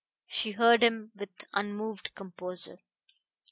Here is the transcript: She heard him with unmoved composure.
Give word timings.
She 0.27 0.53
heard 0.53 0.81
him 0.83 1.11
with 1.13 1.29
unmoved 1.53 2.15
composure. 2.15 2.79